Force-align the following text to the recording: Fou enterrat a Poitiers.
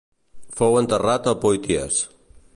Fou 0.61 0.77
enterrat 0.81 1.31
a 1.33 1.37
Poitiers. 1.45 2.03